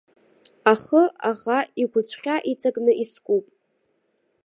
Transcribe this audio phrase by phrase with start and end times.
[0.71, 3.45] Ахы аӷа игәыҵәҟьа иҵакны искуп.